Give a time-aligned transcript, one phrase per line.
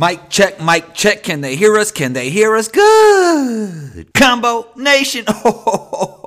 [0.00, 1.22] Mic check, mic check.
[1.22, 1.92] Can they hear us?
[1.92, 2.68] Can they hear us?
[2.68, 4.14] Good.
[4.14, 5.26] Combo Nation.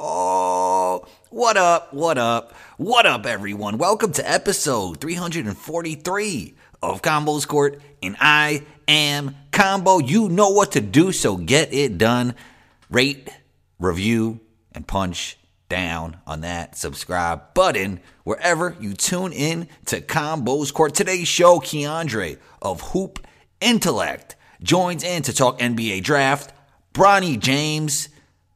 [0.06, 1.92] Oh, what up?
[1.92, 2.54] What up?
[2.78, 3.80] What up, everyone?
[3.80, 9.98] Welcome to episode 343 of Combos Court, and I am Combo.
[9.98, 12.36] You know what to do, so get it done.
[12.92, 13.28] Rate,
[13.80, 14.40] review,
[14.74, 20.94] and punch down on that subscribe button wherever you tune in to Combos Court.
[20.94, 23.26] Today's show, Keandre of Hoop
[23.64, 26.54] Intellect joins in to talk NBA draft,
[26.94, 28.10] Bronny James,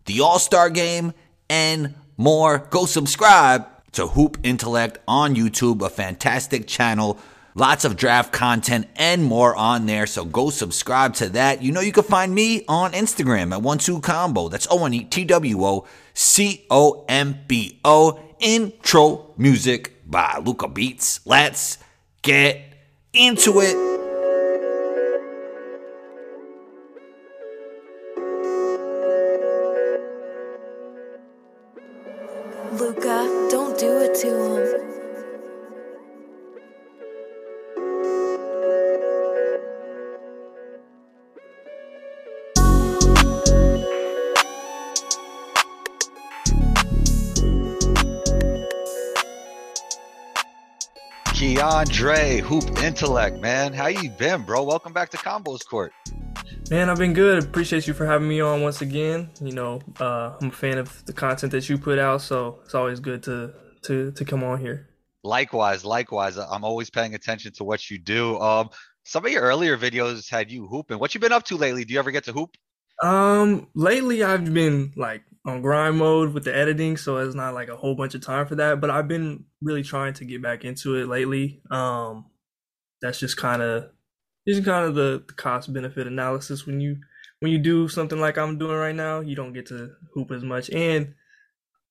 [0.06, 1.14] the All Star game,
[1.50, 2.68] and more.
[2.70, 7.18] Go subscribe to Hoop Intellect on YouTube, a fantastic channel.
[7.56, 10.06] Lots of draft content and more on there.
[10.06, 11.64] So go subscribe to that.
[11.64, 14.50] You know, you can find me on Instagram at one two combo.
[14.50, 18.20] That's O N E T W O C O M B O.
[18.40, 21.26] Intro music by Luca Beats.
[21.26, 21.80] Let's
[22.22, 22.62] get
[23.14, 23.97] into it.
[51.78, 53.72] Keandre, Hoop Intellect, man.
[53.72, 54.64] How you been, bro?
[54.64, 55.94] Welcome back to Combos Court.
[56.72, 57.44] Man, I've been good.
[57.44, 59.30] Appreciate you for having me on once again.
[59.40, 62.74] You know, uh, I'm a fan of the content that you put out, so it's
[62.74, 64.90] always good to to to come on here.
[65.24, 66.38] Likewise, likewise.
[66.38, 68.40] I'm always paying attention to what you do.
[68.40, 68.72] Um,
[69.04, 70.98] some of your earlier videos had you hooping.
[70.98, 71.86] What you been up to lately?
[71.86, 72.58] Do you ever get to hoop?
[73.04, 77.70] Um, lately I've been like on grind mode with the editing, so it's not like
[77.70, 78.82] a whole bunch of time for that.
[78.82, 81.62] But I've been really trying to get back into it lately.
[81.72, 82.26] Um,
[83.02, 83.90] that's just kind of
[84.48, 86.98] just kind of the, the cost benefit analysis when you
[87.40, 90.44] when you do something like I'm doing right now, you don't get to hoop as
[90.44, 90.70] much.
[90.70, 91.14] And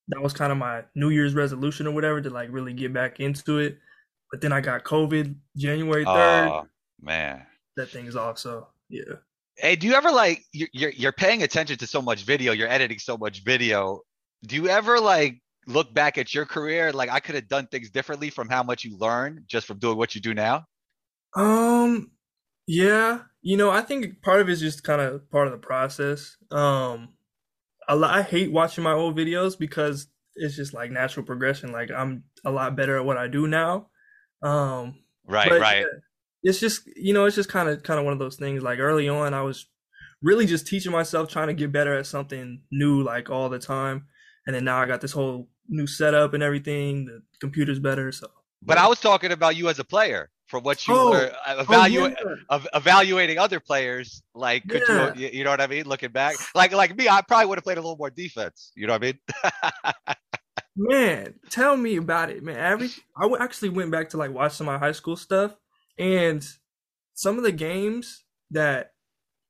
[0.09, 3.19] that was kind of my New Year's resolution or whatever to like really get back
[3.19, 3.79] into it.
[4.31, 6.47] But then I got COVID January third.
[6.47, 6.67] Oh
[7.01, 7.43] man,
[7.75, 8.37] that thing's off.
[8.37, 9.15] So yeah.
[9.57, 12.99] Hey, do you ever like you're, you're paying attention to so much video, you're editing
[12.99, 14.01] so much video.
[14.45, 17.89] Do you ever like look back at your career like I could have done things
[17.89, 20.65] differently from how much you learned just from doing what you do now?
[21.35, 22.11] Um,
[22.67, 26.37] yeah, you know, I think part of it's just kind of part of the process.
[26.51, 27.13] Um,
[27.89, 31.71] lot, I hate watching my old videos because it's just like natural progression.
[31.73, 33.89] Like I'm a lot better at what I do now.
[34.43, 35.89] Um, Right, right.
[35.91, 35.99] yeah,
[36.47, 38.63] it's just you know, it's just kind of kind of one of those things.
[38.63, 39.65] Like early on, I was
[40.21, 44.07] really just teaching myself, trying to get better at something new, like all the time.
[44.45, 47.05] And then now I got this whole new setup and everything.
[47.05, 48.27] The computer's better, so.
[48.63, 51.55] But I was talking about you as a player from what you Oh, were uh,
[51.57, 52.17] Oh, evaluating.
[52.49, 52.59] yeah.
[52.73, 55.13] evaluating other players, like could Yeah.
[55.15, 55.85] you, you know what I mean?
[55.85, 58.71] Looking back, like like me, I probably would have played a little more defense.
[58.75, 60.15] You know what I mean?
[60.79, 62.57] Man, tell me about it, man.
[62.57, 65.55] Every I actually went back to like watch some of my high school stuff,
[65.97, 66.47] and
[67.13, 68.93] some of the games that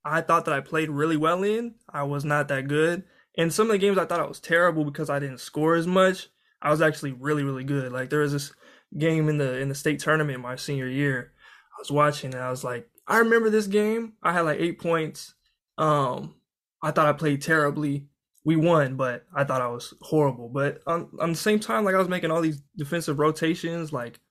[0.06, 3.04] I thought that I played really well in, I was not that good.
[3.38, 5.86] And some of the games I thought I was terrible because I didn't score as
[5.86, 6.30] much.
[6.62, 7.92] I was actually really, really good.
[7.92, 8.52] Like there was this
[8.98, 11.34] game in the in the state tournament my senior year.
[11.78, 14.14] I was watching and I was like, I remember this game.
[14.24, 15.36] I had like eight points.
[15.78, 16.36] Um,
[16.82, 18.08] I thought I played terribly
[18.48, 20.48] we won, but I thought I was horrible.
[20.48, 24.22] But on, on the same time, like I was making all these defensive rotations, like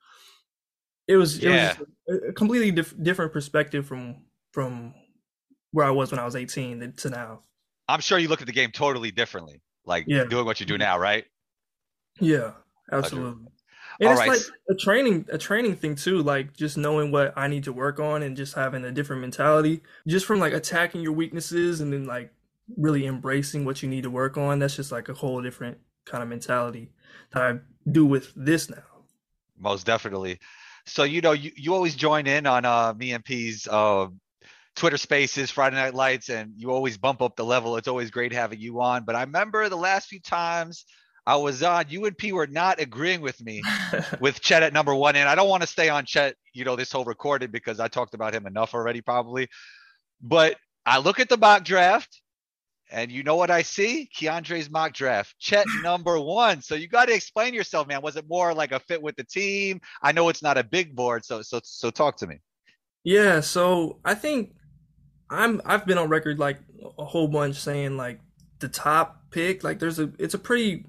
[1.08, 1.76] it was, it Yeah.
[2.08, 4.16] was a, completely dif- different perspective from
[4.52, 4.94] from
[5.72, 7.40] where I was when I was 18 to now.
[7.88, 10.24] I'm sure you look at the game totally differently, like Yeah.
[10.24, 11.24] doing what you do now, right?
[12.20, 12.52] Yeah,
[12.90, 13.46] absolutely.
[14.00, 14.28] And All it's right.
[14.30, 14.40] like
[14.70, 18.22] a training a training thing too, like just knowing what I need to work on
[18.22, 19.82] and just having a different mentality.
[20.06, 22.32] Just from like attacking your weaknesses and then like
[22.76, 24.58] really embracing what you need to work on.
[24.58, 26.90] That's just like a whole different kind of mentality
[27.32, 27.58] that I
[27.90, 28.82] do with this now.
[29.58, 30.38] Most definitely.
[30.86, 34.08] So you know, you, you always join in on uh me and P's uh
[34.76, 37.76] Twitter Spaces, Friday Night Lights, and you always bump up the level.
[37.76, 39.04] It's always great having you on.
[39.04, 40.84] But I remember the last few times
[41.26, 43.62] I was on, you and P were not agreeing with me
[44.20, 45.16] with Chet at number one.
[45.16, 47.88] And I don't want to stay on Chet, you know, this whole recorded because I
[47.88, 49.48] talked about him enough already, probably.
[50.20, 52.20] But I look at the mock draft,
[52.90, 54.08] and you know what I see?
[54.16, 56.60] Keandre's mock draft, Chet number one.
[56.62, 58.02] So you got to explain yourself, man.
[58.02, 59.80] Was it more like a fit with the team?
[60.02, 62.36] I know it's not a big board, so so so talk to me.
[63.04, 64.54] Yeah, so I think
[65.30, 66.58] I'm I've been on record like
[66.98, 68.20] a whole bunch saying like
[68.60, 70.84] the top pick, like there's a it's a pretty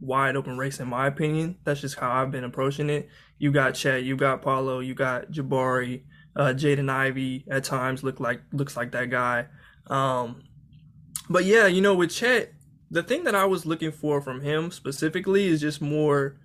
[0.00, 1.56] wide open race in my opinion.
[1.64, 3.08] That's just how I've been approaching it.
[3.38, 6.02] You got Chet, you got Paolo, you got Jabari,
[6.34, 9.46] Uh, Jaden Ivey at times look like looks like that guy.
[9.88, 10.42] Um,
[11.32, 12.52] but yeah, you know, with Chet,
[12.90, 16.36] the thing that I was looking for from him specifically is just more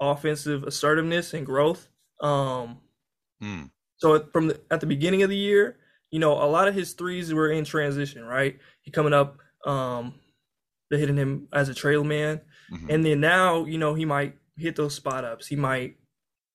[0.00, 1.88] offensive assertiveness and growth.
[2.20, 2.80] Um,
[3.42, 3.70] Mm.
[3.96, 5.78] so from the, at the beginning of the year,
[6.12, 8.58] you know, a lot of his threes were in transition, right?
[8.82, 10.14] He coming up, um,
[10.90, 12.40] they're hitting him as a trail man,
[12.72, 12.90] Mhm.
[12.90, 15.46] and then now, you know, he might hit those spot ups.
[15.48, 15.96] He might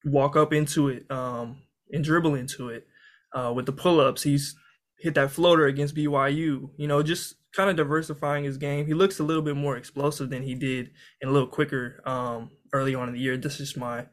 [0.05, 1.61] walk up into it, um,
[1.91, 2.87] and dribble into it.
[3.33, 4.55] Uh, with the pull ups, he's
[4.99, 6.69] hit that floater against BYU.
[6.77, 8.85] You know, just kind of diversifying his game.
[8.85, 10.91] He looks a little bit more explosive than he did
[11.21, 13.37] and a little quicker um, early on in the year.
[13.37, 14.05] This is my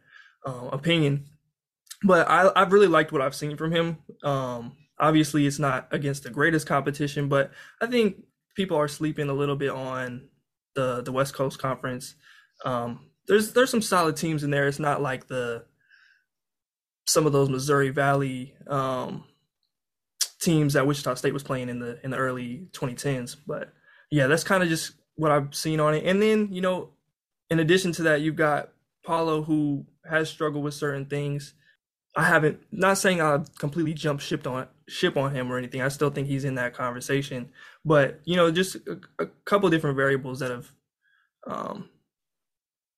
[0.47, 1.27] um, opinion,
[2.03, 3.99] but I, I've really liked what I've seen from him.
[4.23, 7.51] Um, obviously, it's not against the greatest competition, but
[7.81, 10.29] I think people are sleeping a little bit on
[10.75, 12.15] the the West Coast Conference.
[12.65, 14.69] Um, there's there's some solid teams in there.
[14.69, 15.65] It's not like the
[17.07, 19.25] some of those Missouri Valley um,
[20.45, 23.37] teams that Wichita State was playing in the in the early 2010s.
[23.47, 23.73] But
[24.11, 26.05] yeah, that's kind of just what I've seen on it.
[26.05, 26.91] And then you know,
[27.51, 28.71] in addition to that, you've got
[29.05, 31.55] Paolo who has struggled with certain things.
[32.17, 35.83] I haven't not saying I've completely jumped ship on ship on him or anything.
[35.83, 37.51] I still think he's in that conversation.
[37.85, 40.71] But you know, just a, a couple different variables that have
[41.47, 41.89] um,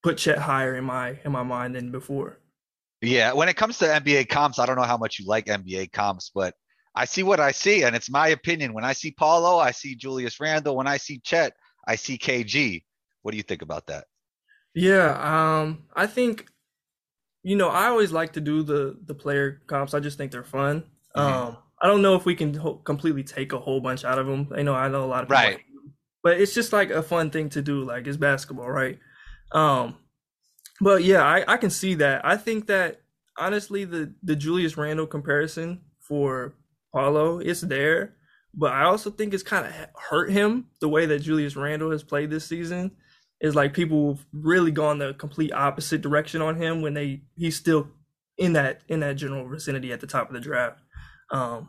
[0.02, 2.38] put Chet higher in my in my mind than before.
[3.02, 5.93] Yeah, when it comes to NBA comps, I don't know how much you like NBA
[5.93, 6.54] comps, but
[6.96, 8.72] I see what I see, and it's my opinion.
[8.72, 10.75] When I see Paolo, I see Julius Randle.
[10.76, 11.52] When I see Chet,
[11.87, 12.82] I see KG.
[13.22, 14.04] What do you think about that?
[14.75, 15.10] Yeah,
[15.60, 16.46] um, I think
[17.43, 19.94] you know I always like to do the the player comps.
[19.94, 20.84] I just think they're fun.
[21.16, 21.20] Mhm.
[21.20, 24.26] Um, I don't know if we can ho- completely take a whole bunch out of
[24.26, 24.48] them.
[24.56, 25.60] I know I know a lot of people, Right.
[26.22, 27.84] but it's just like a fun thing to do.
[27.84, 28.98] Like it's basketball, right?
[29.52, 29.96] Um,
[30.81, 32.25] but yeah, I I can see that.
[32.25, 33.02] I think that
[33.38, 36.54] honestly, the the Julius Randle comparison for
[36.94, 38.14] Paolo is there,
[38.54, 39.72] but I also think it's kind of
[40.10, 42.92] hurt him the way that Julius Randle has played this season.
[43.38, 47.56] Is like people have really gone the complete opposite direction on him when they he's
[47.56, 47.88] still
[48.38, 50.80] in that in that general vicinity at the top of the draft.
[51.30, 51.68] Um,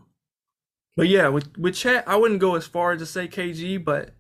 [0.96, 4.12] but yeah, with with Chet, I wouldn't go as far as to say KG, but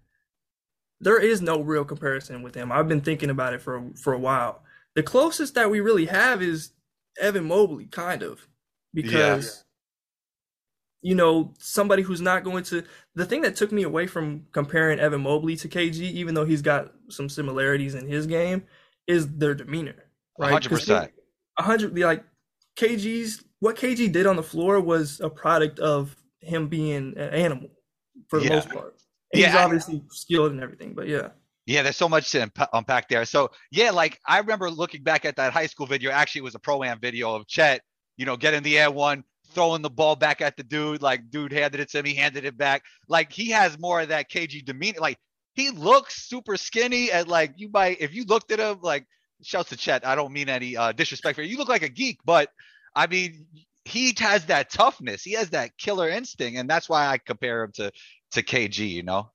[1.00, 2.72] there is no real comparison with him.
[2.72, 4.62] I've been thinking about it for for a while.
[4.96, 6.72] The closest that we really have is
[7.20, 8.48] Evan Mobley, kind of,
[8.94, 9.64] because
[11.02, 12.84] you know somebody who's not going to.
[13.16, 16.62] The thing that took me away from comparing Evan Mobley to KG, even though he's
[16.62, 18.64] got some similarities in his game,
[19.08, 19.96] is their demeanor.
[20.40, 21.12] Right, hundred 'Cause percent.
[21.58, 22.24] a hundred like
[22.78, 27.70] KG's what KG did on the floor was a product of him being an animal
[28.30, 28.56] for the Yeah.
[28.56, 28.96] most part.
[29.34, 31.30] And he's Yeah, I- obviously skilled and everything, but yeah.
[31.66, 33.26] Yeah, there's so much to unpa- unpack there.
[33.26, 36.12] So yeah, like I remember looking back at that high school video.
[36.12, 37.82] Actually, it was a pro am video of Chet,
[38.16, 39.24] you know, getting the air one,
[39.54, 41.02] throwing the ball back at the dude.
[41.02, 42.84] Like dude handed it to him, he handed it back.
[43.08, 45.00] Like he has more of that KG demeanor.
[45.00, 45.18] Like
[45.54, 49.06] he looks super skinny, and like you might, if you looked at him, like
[49.44, 50.06] shouts to Chet.
[50.06, 51.50] I don't mean any uh, disrespect for you.
[51.50, 52.50] You look like a geek, but
[52.96, 53.48] I mean
[53.86, 55.24] he has that toughness.
[55.24, 57.92] He has that killer instinct, and that's why I compare him to
[58.32, 58.90] to KG.
[58.90, 59.32] You know.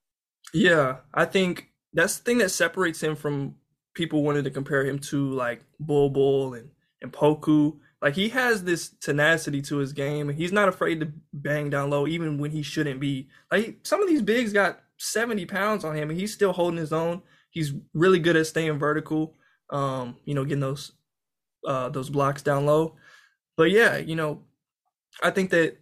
[0.53, 0.97] Yeah.
[1.13, 3.55] I think that's the thing that separates him from
[3.93, 6.69] people wanting to compare him to like Bol Bol and,
[7.01, 7.77] and Poku.
[8.03, 11.89] Like he has this tenacity to his game and he's not afraid to bang down
[11.89, 13.29] low even when he shouldn't be.
[13.51, 16.93] Like some of these bigs got 70 pounds on him and he's still holding his
[16.93, 17.23] own.
[17.51, 19.35] He's really good at staying vertical.
[19.71, 20.91] Um, you know, getting those
[21.67, 22.97] uh those blocks down low.
[23.57, 24.43] But yeah, you know,
[25.23, 25.77] I think that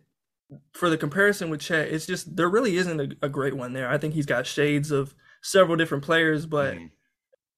[0.74, 3.89] for the comparison with Chet, it's just there really isn't a, a great one there.
[3.89, 6.91] I think he's got shades of several different players, but Mhm.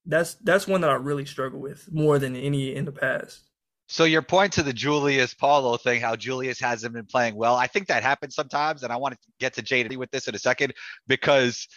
[0.06, 3.50] that's that's one that I really struggle with more than any in the past.
[3.94, 7.68] So your point to the Julius Paulo thing, how Julius hasn't been playing well, I
[7.68, 10.40] think that happens sometimes, and I want to get to JD with this in a
[10.40, 10.74] second
[11.06, 11.68] because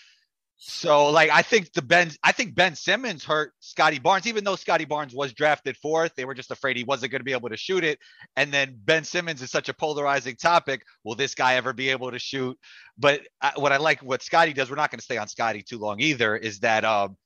[0.57, 4.57] so like I think the Ben I think Ben Simmons hurt Scottie Barnes, even though
[4.57, 7.51] Scottie Barnes was drafted fourth, they were just afraid he wasn't going to be able
[7.51, 7.99] to shoot it.
[8.35, 10.87] And then Ben Simmons is such a polarizing topic.
[11.05, 12.59] Will this guy ever be able to shoot?
[12.97, 15.63] But uh, what I like what Scottie does, we're not going to stay on Scottie
[15.63, 17.19] too long either, is that um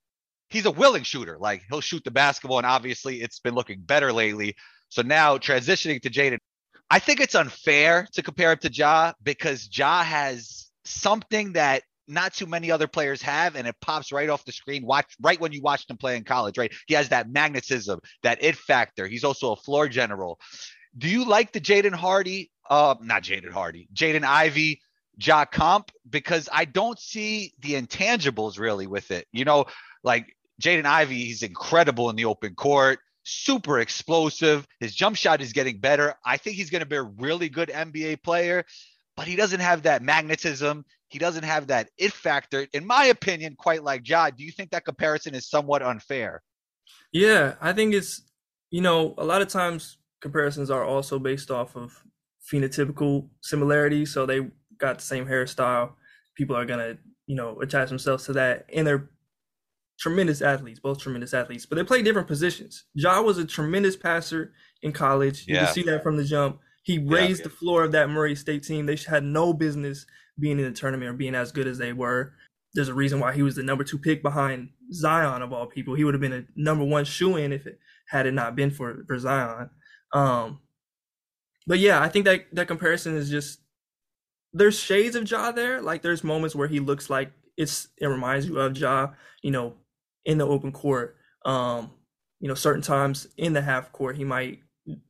[0.48, 1.38] he's a willing shooter.
[1.38, 4.56] Like he'll shoot the basketball, and obviously it's been looking better lately.
[4.90, 6.38] So now transitioning to Jaden,
[6.90, 12.34] I think it's unfair to compare him to Ja because Ja has something that not
[12.34, 14.84] too many other players have, and it pops right off the screen.
[14.84, 16.72] Watch right when you watched him play in college, right?
[16.88, 19.06] He has that magnetism, that it factor.
[19.06, 20.40] He's also a floor general.
[20.98, 22.50] Do you like the Jaden Hardy?
[22.68, 24.80] Uh, not Jaden Hardy, Jaden Ivey,
[25.16, 25.92] Ja comp?
[26.08, 29.26] Because I don't see the intangibles really with it.
[29.30, 29.66] You know,
[30.02, 32.98] like Jaden Ivey, he's incredible in the open court.
[33.24, 34.66] Super explosive.
[34.78, 36.14] His jump shot is getting better.
[36.24, 38.64] I think he's going to be a really good NBA player,
[39.16, 40.84] but he doesn't have that magnetism.
[41.08, 44.30] He doesn't have that it factor, in my opinion, quite like Ja.
[44.30, 46.42] Do you think that comparison is somewhat unfair?
[47.12, 48.22] Yeah, I think it's,
[48.70, 51.92] you know, a lot of times comparisons are also based off of
[52.50, 54.12] phenotypical similarities.
[54.12, 54.48] So they
[54.78, 55.92] got the same hairstyle.
[56.36, 58.66] People are going to, you know, attach themselves to that.
[58.72, 59.10] And they're
[60.00, 62.84] tremendous athletes, both tremendous athletes, but they play different positions.
[62.94, 64.52] Ja was a tremendous passer
[64.82, 65.44] in college.
[65.46, 65.66] You Yeah.
[65.66, 66.58] can see that from the jump.
[66.82, 68.86] He raised the floor of that Murray State team.
[68.86, 70.06] They had no business
[70.38, 72.32] being in the tournament or being as good as they were.
[72.72, 75.94] There's a reason why he was the number two pick behind Zion of all people.
[75.94, 77.78] He would have been a number one shoe in if it
[78.08, 79.68] had it not been for, for Zion.
[80.14, 80.60] Um,
[81.66, 83.60] but yeah, I think that that comparison is just
[84.52, 85.82] there's shades of Ja there.
[85.82, 89.10] Like there's moments where he looks like it's it reminds you of Ja,
[89.42, 89.74] you know,
[90.24, 91.16] in the open court.
[91.44, 91.90] Um,
[92.40, 94.60] you know, certain times in the half court he might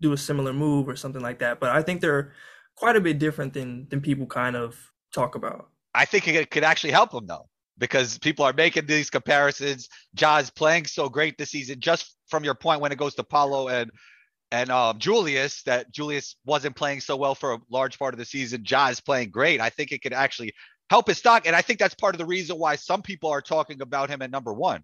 [0.01, 1.61] do a similar move or something like that.
[1.61, 2.33] But I think they're
[2.77, 4.77] quite a bit different than than people kind of
[5.13, 5.69] talk about.
[5.95, 7.49] I think it could actually help him though,
[7.79, 9.89] because people are making these comparisons.
[10.15, 13.69] Ja's playing so great this season, just from your point when it goes to Paolo
[13.69, 13.91] and
[14.53, 18.25] and um, Julius, that Julius wasn't playing so well for a large part of the
[18.25, 18.65] season.
[18.67, 19.61] Ja playing great.
[19.61, 20.53] I think it could actually
[20.89, 23.43] help his stock, and I think that's part of the reason why some people are
[23.43, 24.83] talking about him at number one.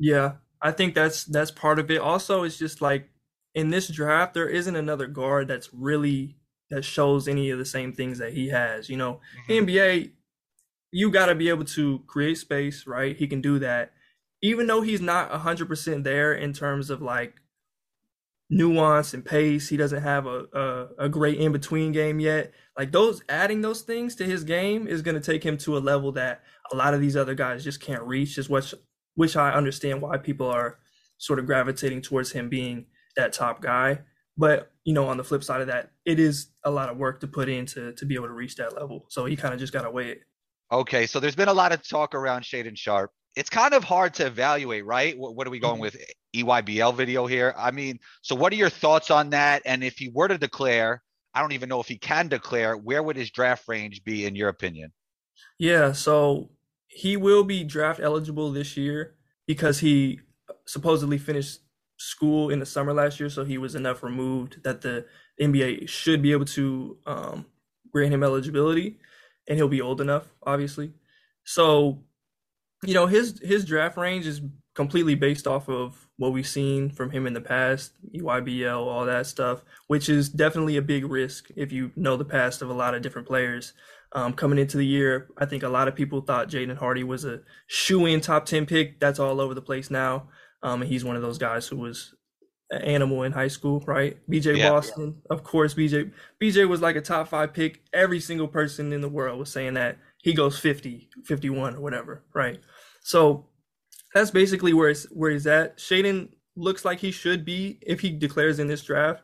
[0.00, 2.00] Yeah, I think that's that's part of it.
[2.00, 3.10] Also, it's just like
[3.54, 6.36] in this draft, there isn't another guard that's really
[6.70, 8.88] that shows any of the same things that he has.
[8.88, 9.66] You know, mm-hmm.
[9.66, 10.12] NBA,
[10.90, 13.14] you got to be able to create space, right?
[13.14, 13.92] He can do that,
[14.42, 17.34] even though he's not hundred percent there in terms of like
[18.48, 19.68] nuance and pace.
[19.68, 22.52] He doesn't have a a, a great in between game yet.
[22.78, 25.80] Like those, adding those things to his game is going to take him to a
[25.80, 26.42] level that
[26.72, 28.38] a lot of these other guys just can't reach.
[28.38, 28.72] Is what
[29.14, 30.78] which I understand why people are
[31.18, 32.86] sort of gravitating towards him being
[33.16, 34.00] that top guy.
[34.36, 37.20] But you know, on the flip side of that, it is a lot of work
[37.20, 39.06] to put in to to be able to reach that level.
[39.08, 40.20] So he kind of just got to wait.
[40.72, 43.10] Okay, so there's been a lot of talk around Shaedon Sharpe.
[43.36, 45.16] It's kind of hard to evaluate, right?
[45.18, 45.82] What, what are we going Mhm.
[45.82, 45.96] with?
[46.34, 47.54] EYBL video here.
[47.56, 49.62] I mean, so what are your thoughts on that?
[49.64, 51.02] And if he were to declare,
[51.34, 54.36] I don't even know if he can declare, where would his draft range be in
[54.36, 54.92] your opinion?
[55.58, 56.50] Yeah, so
[56.90, 59.14] he will be draft eligible this year
[59.46, 60.20] because he
[60.66, 61.60] supposedly finished
[61.96, 65.06] school in the summer last year, so he was enough removed that the
[65.40, 67.46] NBA should be able to um,
[67.92, 68.98] grant him eligibility,
[69.48, 70.92] and he'll be old enough, obviously.
[71.44, 72.02] So,
[72.84, 74.40] you know, his his draft range is
[74.74, 79.26] completely based off of what we've seen from him in the past, EYBL, all that
[79.26, 82.94] stuff, which is definitely a big risk if you know the past of a lot
[82.94, 83.74] of different players.
[84.12, 87.24] Um, coming into the year, I think a lot of people thought Jaden Hardy was
[87.24, 88.98] a shoe-in top 10 pick.
[88.98, 90.28] That's all over the place now.
[90.62, 92.14] Um, and he's one of those guys who was
[92.70, 94.18] an animal in high school, right?
[94.28, 94.70] BJ Yeah.
[94.70, 96.12] Boston, of course, BJ.
[96.40, 97.82] BJ was like a top five pick.
[97.92, 102.24] Every single person in the world was saying that he goes 50, 51 or whatever,
[102.34, 102.60] right?
[103.02, 103.46] So
[104.12, 105.78] that's basically where it's where he's at.
[105.78, 109.22] Shaedon looks like he should be if he declares in this draft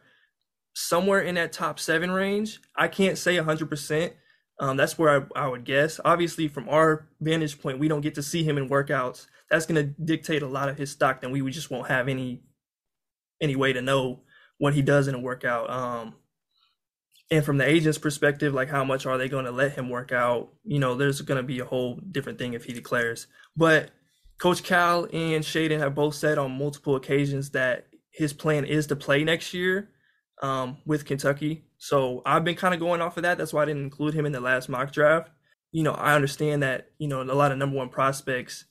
[0.74, 2.60] somewhere in that top seven range.
[2.76, 4.12] I can't say 100%.
[4.58, 6.00] Um, that's where I, I would guess.
[6.04, 9.26] Obviously, from our vantage point, we don't get to see him in workouts.
[9.50, 11.20] That's going to dictate a lot of his stock.
[11.20, 12.42] Then we would just won't have any
[13.40, 14.22] any way to know
[14.58, 15.68] what he does in a workout.
[15.68, 16.14] Um,
[17.30, 20.12] and from the agent's perspective, like how much are they going to let him work
[20.12, 20.52] out?
[20.64, 23.26] You know, there's going to be a whole different thing if he declares.
[23.56, 23.90] But
[24.38, 28.96] Coach Cal and Shaedon have both said on multiple occasions that his plan is to
[28.96, 29.90] play next year
[30.42, 31.64] um, with Kentucky.
[31.86, 33.38] So I've been kind of going off of that.
[33.38, 35.30] That's why I didn't include him in the last mock draft.
[35.70, 38.64] You know, I understand that, you know, a lot of number one prospects,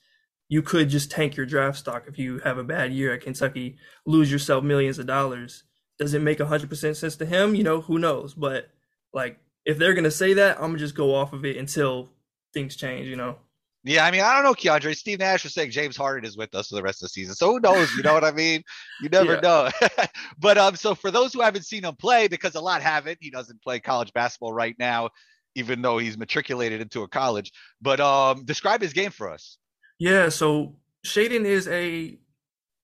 [0.50, 3.78] you could just tank your draft stock if you have a bad year at Kentucky,
[4.06, 5.64] lose yourself millions of dollars.
[5.98, 7.56] Does it make 100% sense to him?
[7.56, 8.34] You know, who knows?
[8.34, 8.68] But
[9.14, 11.56] like, if they're going to say that, I'm going to just go off of it
[11.56, 12.10] until
[12.54, 13.38] things change, you know?
[13.86, 14.96] Yeah, I mean, I don't know, Keandre.
[14.96, 17.36] Steve Nash was saying James Harden is with us for the rest of the season.
[17.36, 17.96] So who knows?
[17.96, 18.64] You know what I mean?
[19.00, 19.40] You never Yeah.
[19.42, 19.70] know.
[20.40, 23.30] but um, so for those who haven't seen him play, because a lot haven't, he
[23.30, 25.12] doesn't play college basketball right now,
[25.54, 27.52] even though he's matriculated into a college.
[27.80, 29.60] But um, describe his game for us.
[30.00, 30.76] Yeah, so
[31.06, 32.18] Shaedon is a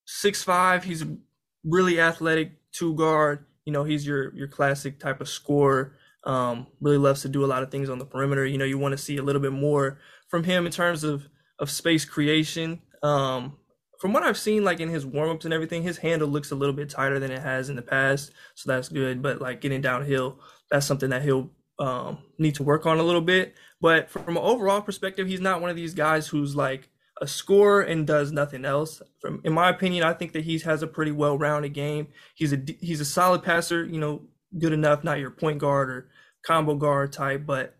[0.06, 0.84] six five.
[0.84, 1.18] He's a
[1.64, 3.46] really athletic two guard.
[3.66, 5.98] You know, he's your your classic type of scorer.
[6.24, 8.46] Um, really loves to do a lot of things on the perimeter.
[8.46, 10.00] You know, you want to see a little bit more
[10.32, 11.28] from him in terms of
[11.60, 12.82] of space creation.
[13.04, 13.58] Um,
[14.00, 16.74] from what I've seen, like in his warmups and everything, his handle looks a little
[16.74, 19.22] bit tighter than it has in the past, so that's good.
[19.22, 20.40] But like getting downhill,
[20.72, 23.54] that's something that he'll um, need to work on a little bit.
[23.80, 26.90] But from an overall perspective, he's not one of these guys who's like
[27.22, 29.04] a scorer and does nothing else.
[29.20, 32.08] From in my opinion, I think that he has a pretty well-rounded game.
[32.34, 34.24] He's a he's a solid passer, you know,
[34.58, 36.10] good enough, not your point guard or
[36.44, 37.76] combo guard type, but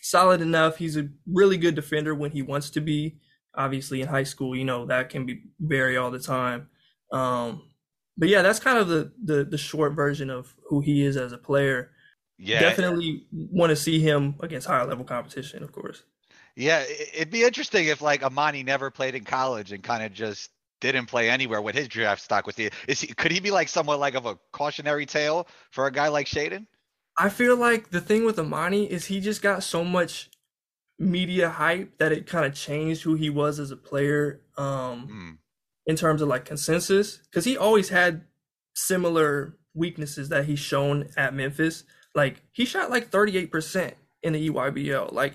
[0.00, 0.76] solid enough.
[0.76, 3.18] He's a really good defender when he wants to be.
[3.54, 6.68] Obviously, in high school, you know that can be vary all the time.
[7.12, 7.62] Um,
[8.16, 11.32] but yeah, that's kind of the, the the short version of who he is as
[11.32, 11.90] a player.
[12.38, 16.02] Yeah, definitely want to see him against higher level competition, of course.
[16.56, 16.84] Yeah,
[17.14, 21.06] it'd be interesting if like Emoni never played in college and kind of just didn't
[21.06, 21.62] play anywhere.
[21.62, 24.38] What his draft stock was, is he could he be like somewhat like of a
[24.52, 26.66] cautionary tale for a guy like Shaedon?
[27.22, 30.28] I feel like the thing with Emoni is he just got so much
[30.98, 35.38] media hype that it kind of changed who he was as a player um, mm.
[35.86, 38.24] in terms of like consensus because he always had
[38.74, 41.84] similar weaknesses that he's shown at Memphis.
[42.12, 43.92] Like he shot like 38%
[44.24, 45.12] in the EYBL.
[45.12, 45.34] Like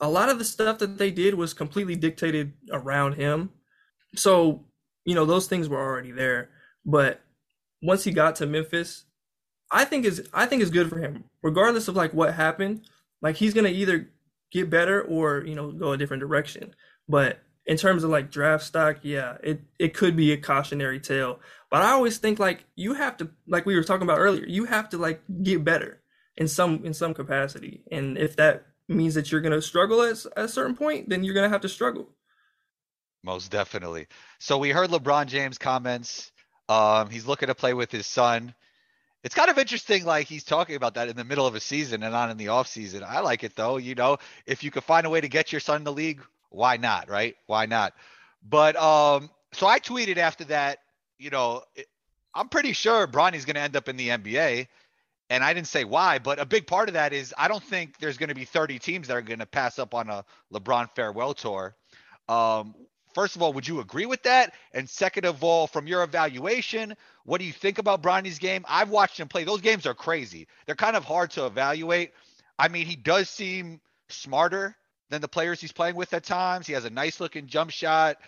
[0.00, 3.48] a lot of the stuff that they did was completely dictated around him.
[4.14, 4.66] So,
[5.06, 6.50] you know, those things were already there.
[6.84, 7.22] But
[7.80, 9.06] once he got to Memphis,
[9.70, 12.82] I think is I think is good for him, regardless of like what happened.
[13.20, 14.08] Like he's gonna either
[14.50, 16.74] get better or you know go a different direction.
[17.08, 21.40] But in terms of like draft stock, yeah, it it could be a cautionary tale.
[21.70, 24.64] But I always think like you have to, like we were talking about earlier, you
[24.64, 26.00] have to like get better
[26.36, 27.82] in some in some capacity.
[27.92, 31.34] And if that means that you're gonna struggle at, at a certain point, then you're
[31.34, 32.08] gonna have to struggle.
[33.22, 34.06] Most definitely.
[34.38, 36.32] So we heard LeBron James comments.
[36.70, 38.54] Um, he's looking to play with his son.
[39.24, 42.02] It's kind of interesting, like he's talking about that in the middle of a season
[42.02, 43.02] and not in the off season.
[43.06, 43.76] I like it though.
[43.76, 46.20] You know, if you could find a way to get your son in the league,
[46.50, 47.34] why not, right?
[47.46, 47.94] Why not?
[48.48, 50.78] But um, so I tweeted after that.
[51.18, 51.62] You know,
[52.32, 54.68] I'm pretty sure Bronny's going to end up in the NBA,
[55.30, 57.98] and I didn't say why, but a big part of that is I don't think
[57.98, 60.90] there's going to be 30 teams that are going to pass up on a LeBron
[60.94, 61.74] farewell tour.
[62.28, 62.74] Um,
[63.18, 64.54] First of all, would you agree with that?
[64.72, 66.94] And second of all, from your evaluation,
[67.24, 68.64] what do you think about Bronny's game?
[68.68, 69.42] I've watched him play.
[69.42, 70.46] Those games are crazy.
[70.66, 72.12] They're kind of hard to evaluate.
[72.60, 74.76] I mean, he does seem smarter
[75.10, 76.68] than the players he's playing with at times.
[76.68, 78.18] He has a nice looking jump shot.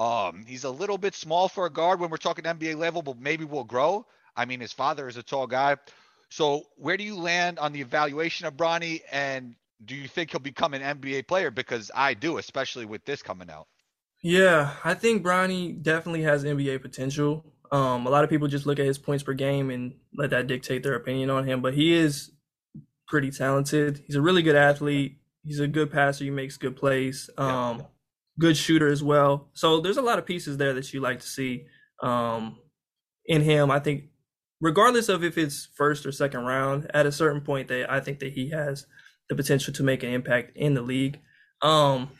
[0.00, 3.20] Um, he's a little bit small for a guard when we're talking NBA level, but
[3.20, 4.06] maybe will grow.
[4.36, 5.76] I mean, his father is a tall guy.
[6.30, 9.02] So where do you land on the evaluation of Bronny?
[9.12, 11.52] And do you think he'll become an NBA player?
[11.52, 13.68] Because I do, especially with this coming out.
[14.22, 17.44] Yeah, I think Bronny definitely has NBA potential.
[17.72, 20.46] Um, a lot of people just look at his points per game and let that
[20.46, 22.30] dictate their opinion on him, but he is
[23.08, 24.02] pretty talented.
[24.06, 25.18] He's a really good athlete.
[25.44, 26.24] He's a good passer.
[26.24, 27.28] He makes good plays.
[27.36, 27.84] Um, yeah.
[28.38, 29.48] good shooter as well.
[29.54, 31.64] So there's a lot of pieces there that you like to see
[32.02, 32.58] um,
[33.26, 33.70] in him.
[33.70, 34.04] I think,
[34.60, 38.20] regardless of if it's first or second round, at a certain point, that I think
[38.20, 38.86] that he has
[39.28, 41.18] the potential to make an impact in the league.
[41.62, 42.10] Um,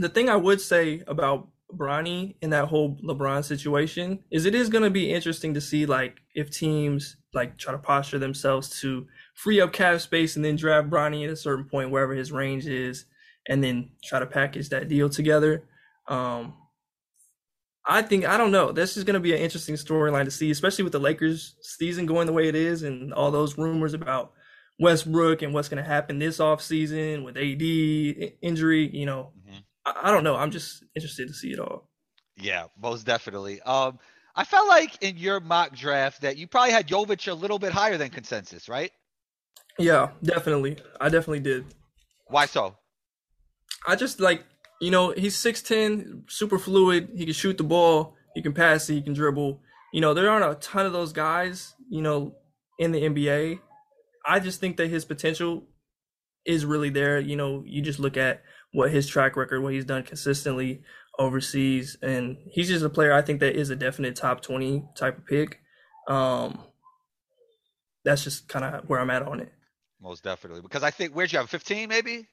[0.00, 4.68] the thing I would say about Bronny in that whole LeBron situation is it is
[4.68, 9.06] going to be interesting to see like if teams like try to posture themselves to
[9.34, 12.66] free up cap space and then draft Bronny at a certain point wherever his range
[12.66, 13.04] is
[13.48, 15.64] and then try to package that deal together.
[16.08, 16.54] Um,
[17.86, 18.72] I think I don't know.
[18.72, 22.06] This is going to be an interesting storyline to see, especially with the Lakers season
[22.06, 24.32] going the way it is and all those rumors about
[24.78, 28.90] Westbrook and what's going to happen this offseason with AD injury.
[28.92, 29.32] You know,
[29.86, 30.36] I, don't know.
[30.36, 31.88] I'm just interested to see it all.
[32.36, 33.60] Yeah, most definitely.
[33.62, 33.98] Um,
[34.34, 37.72] I felt like in your mock draft that you probably had Jovic a little bit
[37.72, 38.92] higher than consensus, right?
[39.78, 40.78] Yeah, definitely.
[41.00, 41.64] I definitely did.
[42.26, 42.76] Why so?
[43.86, 44.44] I just like,
[44.80, 47.10] you know, he's 6'10, super fluid.
[47.14, 49.60] He can shoot the ball, he can pass it, he can dribble.
[49.92, 52.34] You know, there aren't a ton of those guys, you know,
[52.78, 53.60] in the NBA.
[54.26, 55.64] I just think that his potential
[56.44, 57.18] is really there.
[57.18, 60.82] You know, you just look at what his track record, what he's done consistently
[61.18, 65.18] overseas, and he's just a player I think that is a definite top twenty type
[65.18, 65.60] of pick.
[66.08, 66.64] Um,
[68.04, 69.52] that's just kind of where I'm at on it.
[70.00, 72.26] Most definitely, because I think where'd you have 15 maybe?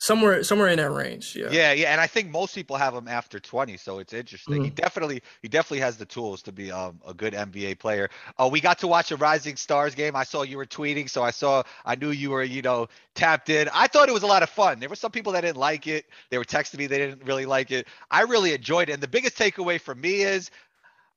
[0.00, 1.48] Somewhere somewhere in that range yeah.
[1.50, 4.54] Yeah yeah and i think most people have him after 20 so it's interesting.
[4.54, 4.64] Mm-hmm.
[4.64, 8.08] he definitely he definitely has the tools to be um, a good nba player.
[8.38, 10.16] Oh we got to watch a rising stars game.
[10.16, 13.50] I saw you were tweeting so i saw i knew you were you know tapped
[13.50, 13.68] in.
[13.74, 14.80] I thought it was a lot of fun.
[14.80, 16.06] There were some people that didn't like it.
[16.30, 17.86] They were texting me they didn't really like it.
[18.10, 20.50] I really enjoyed it and the biggest takeaway for me is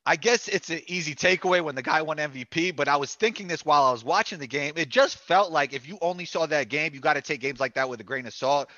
[0.06, 3.48] I guess it's an easy takeaway when the guy won MVP, but I was thinking
[3.48, 4.74] this while I was watching the game.
[4.76, 7.60] It just felt like if you only saw that game, you got to take games
[7.62, 8.70] like that with a grain of salt.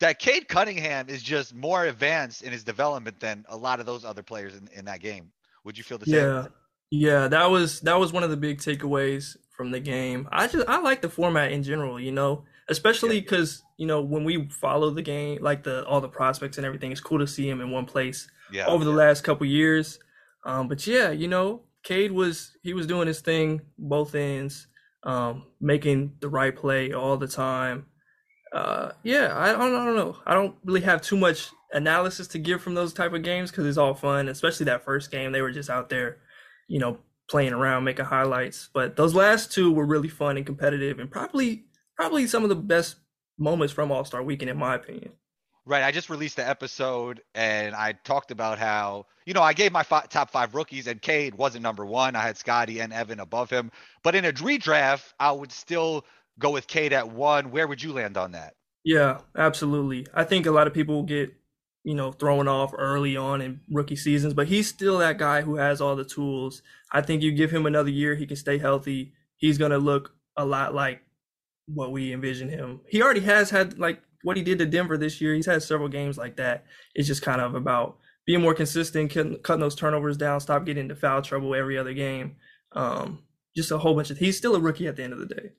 [0.00, 4.04] That Cade Cunningham is just more advanced in his development than a lot of those
[4.04, 5.30] other players in, in that game.
[5.64, 6.24] Would you feel the same?
[6.24, 6.46] Yeah.
[6.94, 10.28] Yeah, that was that was one of the big takeaways from the game.
[10.30, 14.24] I just I like the format in general, you know, especially because you know when
[14.24, 17.48] we follow the game, like the all the prospects and everything, it's cool to see
[17.48, 18.66] them in one place Yeah.
[18.66, 20.00] over the last couple years.
[20.44, 24.66] Um, but yeah, you know, Cade was he was doing his thing both ends,
[25.04, 27.86] um, making the right play all the time.
[28.52, 30.16] Uh, yeah, I don't, I don't know.
[30.26, 33.66] I don't really have too much analysis to give from those type of games because
[33.66, 34.28] it's all fun.
[34.28, 36.18] Especially that first game, they were just out there,
[36.68, 36.98] you know,
[37.30, 38.68] playing around, making highlights.
[38.72, 41.64] But those last two were really fun and competitive, and probably
[41.96, 42.96] probably some of the best
[43.38, 45.12] moments from All Star Weekend, in my opinion.
[45.64, 45.84] Right.
[45.84, 49.84] I just released the episode and I talked about how, you know, I gave my
[49.84, 52.16] top five rookies and Cade wasn't number one.
[52.16, 53.70] I had Scottie and Evan above him.
[54.02, 56.04] But in a redraft, I would still
[56.40, 57.52] go with Cade at one.
[57.52, 58.54] Where would you land on that?
[58.84, 60.08] Yeah, absolutely.
[60.12, 61.32] I think a lot of people get,
[61.84, 65.54] you know, thrown off early on in rookie seasons, but he's still that guy who
[65.56, 66.62] has all the tools.
[66.90, 69.12] I think you give him another year, he can stay healthy.
[69.36, 71.02] He's going to look a lot like
[71.66, 72.80] what we envision him.
[72.88, 75.34] He already has had like what he did to Denver this year.
[75.34, 76.64] He's had several games like that.
[76.94, 80.94] It's just kind of about being more consistent, cutting, those turnovers down, stop getting into
[80.94, 82.36] foul trouble every other game.
[82.72, 83.22] Um,
[83.54, 84.18] just a whole bunch of.
[84.18, 85.50] He's still a rookie at the end of the day.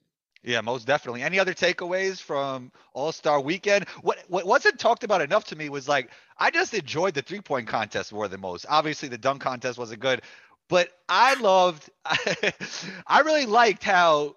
[0.42, 1.22] Yeah, most definitely.
[1.22, 3.88] Any other takeaways from All Star Weekend?
[4.02, 7.40] What what wasn't talked about enough to me was like I just enjoyed the three
[7.40, 8.66] point contest more than most.
[8.68, 10.22] Obviously, the dunk contest wasn't good,
[10.68, 11.88] but I loved.
[12.04, 14.36] I really liked how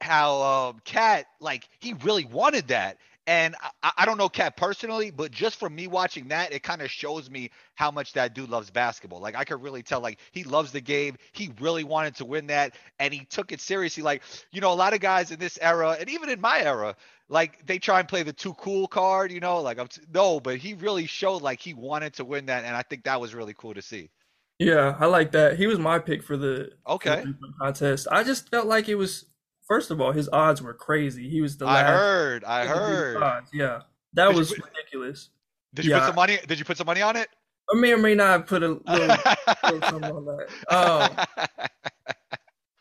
[0.00, 2.98] how um KAT like he really wanted that.
[3.26, 6.80] And I, I don't know KAT personally, but just from me watching that, it kind
[6.82, 9.20] of shows me how much that dude loves basketball.
[9.20, 11.16] Like I could really tell, like he loves the game.
[11.32, 14.02] He really wanted to win that, and he took it seriously.
[14.02, 16.94] Like you know, a lot of guys in this era, and even in my era,
[17.28, 19.32] like they try and play the too cool card.
[19.32, 22.46] You know, like I'm t- no, but he really showed like he wanted to win
[22.46, 24.10] that, and I think that was really cool to see.
[24.58, 25.58] Yeah, I like that.
[25.58, 27.26] He was my pick for the for the Okay,
[27.60, 28.08] contest.
[28.10, 29.26] I just felt like it was
[29.68, 31.28] first of all, his odds were crazy.
[31.28, 33.22] He was the I heard, I he had the biggest heard.
[33.22, 33.50] odds.
[33.52, 33.80] Yeah.
[34.14, 35.30] That Did was put- ridiculous.
[35.74, 35.98] Did you Yeah.
[36.00, 36.38] put some money?
[36.46, 37.28] Did you put some money on it?
[37.72, 39.16] I may or may not have put a little,
[39.64, 41.26] little something on that.
[41.38, 41.46] Um,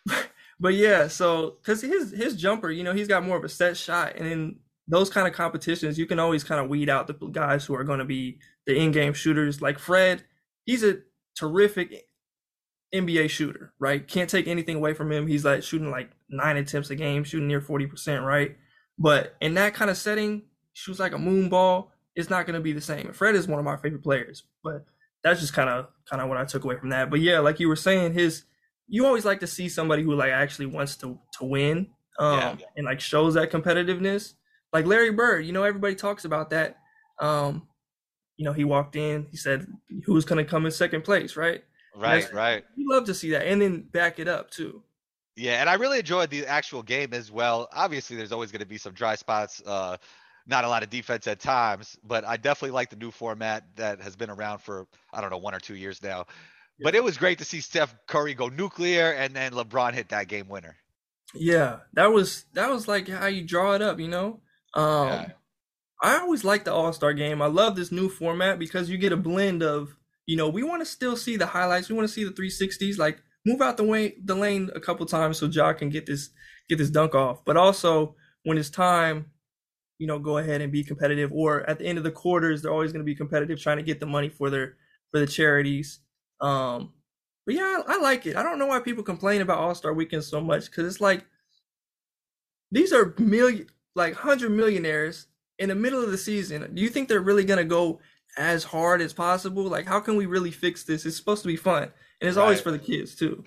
[0.60, 3.76] but yeah, so because his his jumper, you know, he's got more of a set
[3.78, 4.56] shot, and in
[4.88, 7.84] those kind of competitions, you can always kind of weed out the guys who are
[7.84, 9.62] going to be the in-game shooters.
[9.62, 10.24] Like Fred,
[10.66, 11.00] he's a
[11.36, 12.06] terrific
[12.96, 14.08] NBA shooter, right?
[14.08, 15.28] Can't take anything away from him.
[15.28, 18.56] He's like shooting like nine attempts a game, shooting near forty percent, right?
[18.98, 21.92] But in that kind of setting, shoots like a moon ball.
[22.16, 23.08] It's not going to be the same.
[23.08, 24.86] And Fred is one of my favorite players, but
[25.22, 27.10] that's just kind of kind of what I took away from that.
[27.10, 28.44] But yeah, like you were saying, his
[28.88, 31.88] you always like to see somebody who like actually wants to to win,
[32.20, 32.56] um, Yeah.
[32.78, 34.34] and like shows that competitiveness.
[34.72, 36.78] Like Larry Bird, you know, everybody talks about that.
[37.20, 37.68] Um,
[38.38, 39.66] you know, he walked in, he said,
[40.06, 41.64] "Who's going to come in second place?" Right?
[41.96, 42.64] Right, right.
[42.76, 44.84] You love to see that, and then back it up too.
[45.36, 47.68] Yeah, and I really enjoyed the actual game as well.
[47.74, 49.98] Obviously, there's always going to be some dry spots, uh,
[50.48, 54.02] not a lot of defense at times, but I definitely like the new format that
[54.02, 56.26] has been around for I don't know one or two years now.
[56.82, 60.28] But it was great to see Steph Curry go nuclear and then LeBron hit that
[60.28, 60.76] game winner.
[61.34, 64.42] Yeah, that was that was like how you draw it up, you know.
[64.74, 65.32] Um, Yeah.
[66.02, 67.42] I always like the All Star game.
[67.42, 70.82] I love this new format because you get a blend of, you know, we want
[70.82, 71.90] to still see the highlights.
[71.90, 72.98] We want to see the 360s.
[72.98, 76.30] Like move out the way the lane a couple times so Ja can get this
[76.68, 77.46] get this dunk off.
[77.46, 79.28] But also when it's time,
[79.98, 81.32] you know, go ahead and be competitive.
[81.34, 83.84] Or at the end of the quarters, they're always going to be competitive, trying to
[83.84, 84.76] get the money for their
[85.12, 86.00] for the charities.
[86.42, 86.94] Um,
[87.46, 88.36] but yeah, I, I like it.
[88.36, 91.26] I don't know why people complain about All Star Weekend so much because it's like
[92.72, 95.28] these are million, like hundred millionaires
[95.60, 96.74] in the middle of the season.
[96.74, 98.00] Do you think they're really gonna go
[98.38, 99.64] as hard as possible?
[99.64, 101.06] Like, how can we really fix this?
[101.06, 101.84] It's supposed to be fun,
[102.22, 103.44] and it's always for the kids too.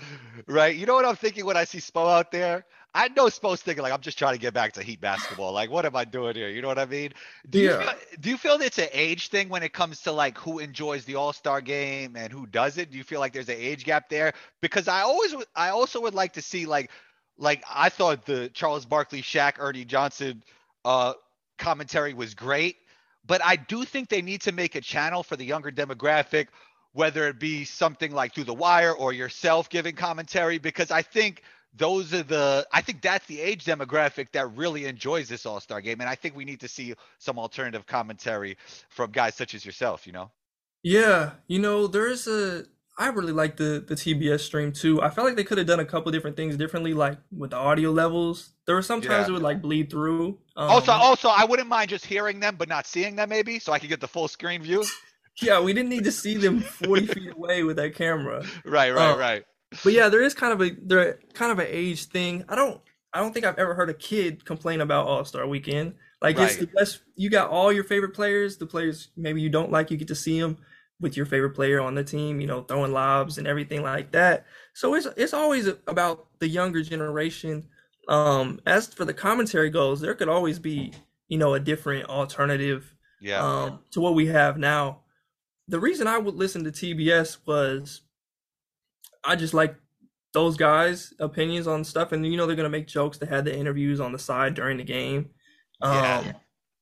[0.46, 0.74] Right.
[0.76, 2.64] You know what I'm thinking when I see Spo out there?
[2.94, 5.52] I know Spo's thinking like I'm just trying to get back to Heat basketball.
[5.52, 6.48] Like, what am I doing here?
[6.48, 7.12] You know what I mean?
[7.50, 7.78] Do you Yeah.
[7.78, 11.04] feel, do you feel it's an age thing when it comes to like who enjoys
[11.04, 12.90] the All Star game and who doesn't?
[12.90, 14.32] Do you feel like there's an age gap there?
[14.62, 16.90] Because I always I also would like to see like
[17.36, 20.42] like I thought the Charles Barkley, Shaq, Ernie Johnson
[20.84, 21.12] uh
[21.58, 22.76] commentary was great,
[23.28, 26.48] but I do think they need to make a channel for the younger demographic,
[26.92, 31.42] whether it be something like through the wire or yourself giving commentary, because I think
[31.76, 36.00] those are the I think that's the age demographic that really enjoys this All-Star game.
[36.00, 38.56] And I think we need to see some alternative commentary
[38.88, 40.30] from guys such as yourself, you know?
[40.82, 42.64] Yeah, you know, there's a.
[43.00, 45.00] I really like the the TBS stream too.
[45.00, 47.56] I felt like they could have done a couple different things differently, like with the
[47.56, 48.50] audio levels.
[48.66, 49.28] There were some times Yeah.
[49.28, 50.38] it would like bleed through.
[50.56, 53.72] Um, also also I wouldn't mind just hearing them but not seeing them maybe so
[53.72, 54.84] I could get the full screen view.
[55.40, 58.44] yeah, we didn't need to see them 40 feet away with that camera.
[58.64, 59.16] Right, right, Oh.
[59.18, 59.44] right.
[59.84, 62.44] but yeah, there is kind of a there kind of an age thing.
[62.48, 62.80] I don't
[63.14, 65.94] I don't think I've ever heard a kid complain about All Star Weekend.
[66.20, 67.02] Like it's the best.
[67.14, 68.56] You got all your favorite players.
[68.56, 70.58] The players maybe you don't like, you get to see them
[71.00, 72.40] with your favorite player on the team.
[72.40, 74.46] You know, throwing lobs and everything like that.
[74.74, 77.68] So it's it's always about the younger generation.
[78.08, 80.92] Um, as for the commentary goes, there could always be
[81.28, 83.44] you know a different alternative Yeah.
[83.44, 85.00] um, to what we have now.
[85.68, 88.00] The reason I would listen to TBS was
[89.24, 89.76] I just like
[90.32, 93.18] those guys' opinions on stuff, and you know they're gonna make jokes.
[93.18, 95.30] They had the interviews on the side during the game,
[95.82, 96.32] um, Yeah.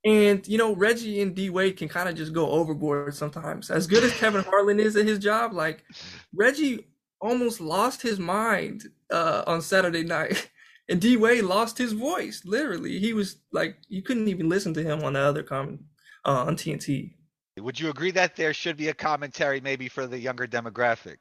[0.06, 3.70] And you know Reggie and D Wade can kind of just go overboard sometimes.
[3.70, 5.84] As good as Kevin Harlan is at his job, like
[6.32, 6.86] Reggie
[7.20, 10.50] almost lost his mind uh, on Saturday night.
[10.88, 12.42] And D Wade lost his voice.
[12.44, 15.80] Literally, he was like you couldn't even listen to him on the other comment
[16.24, 17.14] uh, on TNT.
[17.58, 21.16] Would you agree that there should be a commentary maybe for the younger demographic?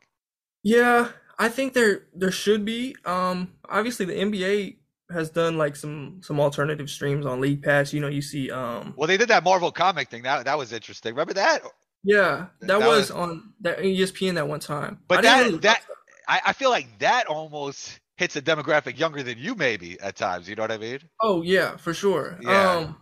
[0.61, 2.95] Yeah, I think there there should be.
[3.05, 4.75] Um, obviously the NBA
[5.11, 7.93] has done like some some alternative streams on League Pass.
[7.93, 8.49] You know, you see.
[8.51, 10.23] Um, Well, they did that Marvel comic thing.
[10.23, 11.13] That that was interesting.
[11.13, 11.61] Remember that?
[12.03, 14.99] yeah, that, that was, was- on that ESPN that one time.
[15.07, 15.81] But I that- really that-
[16.27, 20.49] I, I feel like that almost hits a demographic younger than you maybe at times.
[20.49, 20.99] You know what I mean?
[21.21, 22.37] Oh yeah, for sure.
[22.41, 22.71] Yeah.
[22.71, 22.97] Um,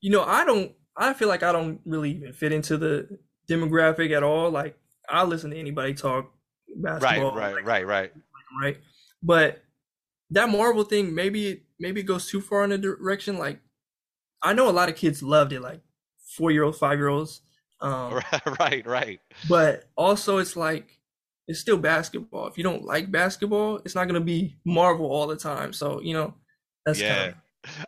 [0.00, 0.72] you know, I don't.
[0.96, 3.18] I feel like I don't really even fit into the
[3.50, 4.50] demographic at all.
[4.50, 4.78] Like
[5.10, 6.30] I listen to anybody talk
[6.76, 7.34] Right, basketball.
[7.36, 8.12] right, like, right, right.
[8.62, 8.78] right?
[9.22, 9.62] But
[10.30, 13.38] that Marvel thing, maybe it maybe it goes too far in a direction.
[13.38, 13.60] Like
[14.42, 15.80] I know a lot of kids loved it, like
[16.36, 17.42] four year olds, five year olds.
[17.80, 18.20] Um,
[18.60, 19.20] right, right.
[19.42, 20.98] but also it's like
[21.48, 22.46] it's still basketball.
[22.46, 25.72] If you don't like basketball, it's not gonna be Marvel all the time.
[25.72, 26.34] So you know,
[26.86, 27.14] that's Yeah.
[27.14, 27.36] kind of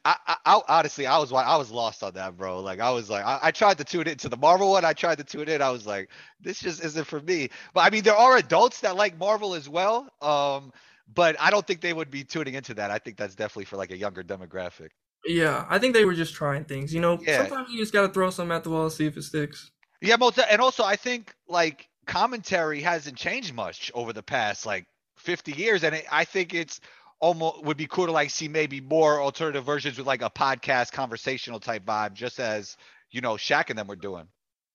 [0.04, 2.60] I, I, I honestly, I was wa- I was lost on that, bro.
[2.60, 4.84] Like I was like, I, I tried to tune into the Marvel one.
[4.86, 5.60] I tried to tune in.
[5.62, 7.50] I was like, this just isn't for me.
[7.74, 10.08] But I mean, there are adults that like Marvel as well.
[10.22, 10.72] Um,
[11.12, 12.90] but I don't think they would be tuning into that.
[12.90, 14.88] I think that's definitely for like a younger demographic.
[15.26, 15.66] yeah.
[15.68, 16.92] I think they were just trying things.
[16.94, 17.46] You know, Yeah.
[17.46, 19.70] sometimes you just gotta throw something at the wall, and see if it sticks.
[20.00, 20.16] Yeah,
[20.50, 24.86] and also I think like commentary hasn't changed much over the past like
[25.18, 26.80] 50 years, and it, I think it's
[27.18, 30.92] almost would be cool to like see maybe more alternative versions with like a podcast
[30.92, 32.76] conversational type vibe, just as
[33.10, 34.28] you know Shaq and them were doing.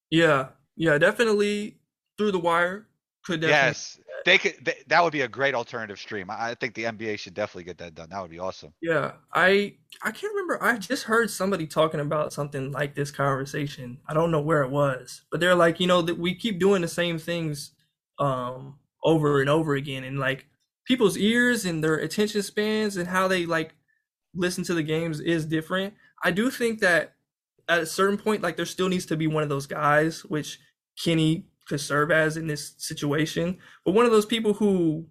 [0.10, 1.78] Yeah, yeah, definitely
[2.17, 2.88] through the wire
[3.24, 4.55] could definitely Yes, they could.
[4.63, 6.29] They, that would be a great alternative stream.
[6.29, 8.10] I, think the NBA should definitely get that done.
[8.10, 8.73] That would be awesome.
[8.81, 10.62] Yeah, I I can't remember.
[10.62, 13.99] I just heard somebody talking about something like this conversation.
[14.07, 16.81] I don't know where it was, but they're like, you know, that we keep doing
[16.81, 17.71] the same things
[18.19, 20.45] um over and over again, and like
[20.86, 23.73] people's ears and their attention spans and how they like
[24.34, 25.93] listen to the games is different.
[26.23, 27.15] I do think that
[27.67, 30.60] at a certain point, like there still needs to be one of those guys, which
[31.03, 35.06] Kenny could serve as in this situation, but one of those people who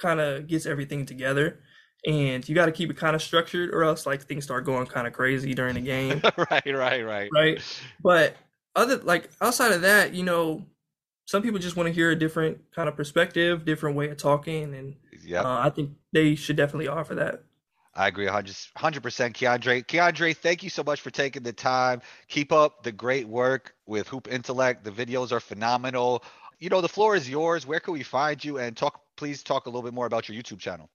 [0.00, 1.60] kind of gets everything together
[2.06, 4.86] and you got to keep it kind of structured or else like things start going
[4.86, 6.20] kind of crazy during the game.
[6.50, 7.30] Right, right, right.
[7.32, 7.62] right?
[8.02, 8.36] But
[8.76, 10.64] other like outside of that you know
[11.26, 14.74] some people just want to hear a different kind of perspective different way of talking
[14.74, 17.44] and Yeah, uh, i think they should definitely offer that
[17.96, 19.84] I agree 100 percent, Keandre.
[19.86, 22.02] Keandre, thank you so much for taking the time.
[22.28, 24.84] Keep up the great work with Hoop Intellect.
[24.84, 26.24] The videos are phenomenal.
[26.58, 27.66] You know, the floor is yours.
[27.66, 28.58] Where can we find you?
[28.58, 30.90] And talk, please talk a little bit more about your YouTube channel.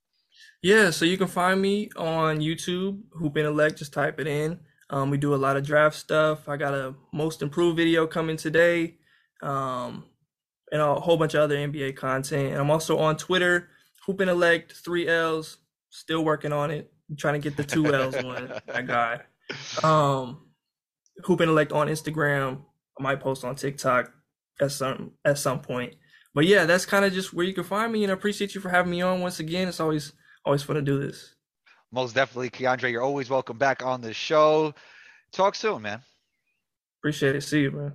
[0.62, 4.58] yeah so you can find me on youtube hoop intellect just type it in
[4.90, 8.36] um, we do a lot of draft stuff i got a most improved video coming
[8.36, 8.96] today
[9.42, 10.04] um,
[10.72, 13.68] and a whole bunch of other nba content and i'm also on twitter
[14.06, 15.58] hoop intellect three l's
[15.90, 19.20] still working on it I'm trying to get the two l's one that guy
[19.82, 20.42] um
[21.24, 22.62] hoop intellect on instagram
[22.98, 24.12] i might post on tiktok
[24.60, 25.94] at some at some point
[26.34, 28.60] but yeah that's kind of just where you can find me and i appreciate you
[28.60, 30.12] for having me on once again it's always
[30.44, 31.34] always fun to do this
[31.92, 32.92] Most definitely, Keandre.
[32.92, 34.72] You're always welcome back on the show.
[35.32, 36.00] Talk soon, man.
[37.00, 37.92] appreciate it see you man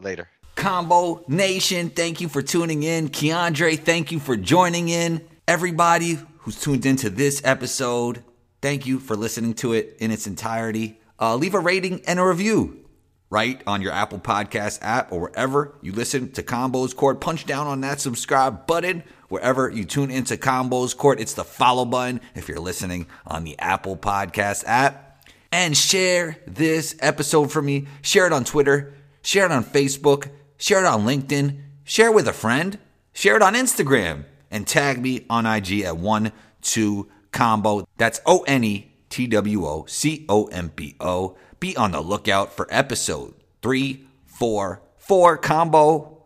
[0.00, 0.28] Later.
[0.56, 3.10] Combo Nation, thank you for tuning in.
[3.10, 5.20] Keandre, thank you for joining in.
[5.46, 8.24] Everybody who's tuned into this episode,
[8.62, 10.98] thank you for listening to it in its entirety.
[11.20, 12.86] Uh, leave a rating and a review
[13.28, 17.20] right on your Apple Podcast app or wherever you listen to Combos Court.
[17.20, 21.20] Punch down on that subscribe button wherever you tune into Combos Court.
[21.20, 25.22] It's the follow button if you're listening on the Apple Podcast app.
[25.52, 27.88] And share this episode for me.
[28.00, 28.94] Share it on Twitter.
[29.20, 30.30] Share it on Facebook.
[30.56, 31.60] Share it on LinkedIn.
[31.84, 32.78] Share it with a friend.
[33.12, 34.24] Share it on Instagram.
[34.50, 36.32] And tag me on IG at 1
[36.62, 37.86] 2 Combo.
[37.96, 41.36] That's O N E T W O C O M B O.
[41.60, 46.22] Be on the lookout for episode 344 Combo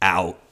[0.00, 0.40] out.